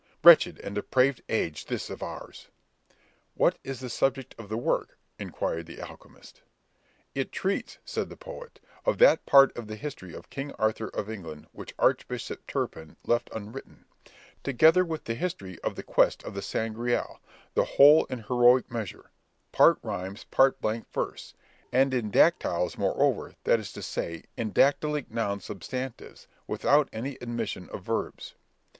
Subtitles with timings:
[0.23, 2.47] Wretched and depraved age this of ours!"
[3.35, 6.41] "What is the subject of the work?" inquired the alchemist.
[7.13, 11.07] "It treats," said the poet, "of that part of the history of king Arthur of
[11.07, 13.85] England which archbishop Turpin left unwritten,
[14.43, 17.19] together with the history of the quest of the Sangreal,
[17.53, 21.35] the whole in heroic measure,—part rhymes, part blank verse;
[21.71, 27.69] and in dactyles moreover, that is to say, in dactylic noun substantives, without any admission
[27.69, 28.33] of verbs."